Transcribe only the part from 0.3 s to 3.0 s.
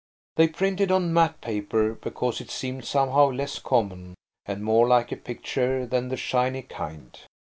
They printed on matt paper, because it seemed